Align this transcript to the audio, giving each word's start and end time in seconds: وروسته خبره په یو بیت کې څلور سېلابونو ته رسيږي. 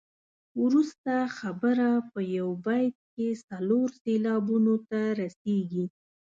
وروسته 0.63 1.13
خبره 1.37 1.89
په 2.11 2.19
یو 2.37 2.49
بیت 2.65 2.95
کې 3.13 3.27
څلور 3.49 3.87
سېلابونو 4.01 4.75
ته 4.89 4.99
رسيږي. 5.21 5.85